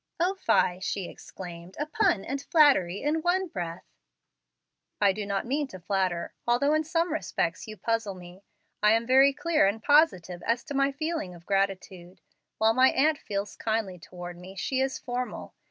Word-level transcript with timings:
"O, 0.19 0.33
fie!" 0.33 0.79
she 0.79 1.07
exclaimed, 1.07 1.77
"a 1.79 1.85
pun 1.85 2.25
and 2.25 2.41
flattery 2.41 3.03
in 3.03 3.21
one 3.21 3.47
breath!" 3.47 3.85
"I 4.99 5.11
do 5.13 5.27
not 5.27 5.45
mean 5.45 5.67
to 5.67 5.79
flatter. 5.79 6.33
Although 6.47 6.73
in 6.73 6.83
some 6.83 7.13
respects 7.13 7.67
you 7.67 7.77
puzzle 7.77 8.15
me, 8.15 8.41
I 8.81 8.93
am 8.93 9.05
very 9.05 9.31
clear 9.31 9.67
and 9.67 9.79
positive 9.83 10.41
as 10.43 10.63
to 10.63 10.73
my 10.73 10.91
feeling 10.91 11.35
of 11.35 11.45
gratitude. 11.45 12.19
While 12.57 12.73
my 12.73 12.89
aunt 12.89 13.19
feels 13.19 13.55
kindly 13.55 13.99
toward 13.99 14.37
me, 14.39 14.55
she 14.55 14.79
is 14.79 14.97
formal. 14.97 15.53